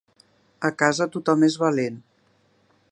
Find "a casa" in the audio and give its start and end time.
0.69-1.07